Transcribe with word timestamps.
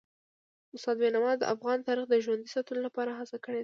استاد 0.75 0.95
بینوا 1.01 1.31
د 1.37 1.43
افغان 1.53 1.77
تاریخ 1.87 2.05
د 2.09 2.15
ژوندي 2.25 2.49
ساتلو 2.55 2.85
لپاره 2.87 3.11
هڅه 3.19 3.37
کړي 3.45 3.55
ده. 3.59 3.59